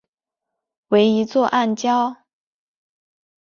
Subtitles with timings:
[0.87, 2.15] 为一座暗礁。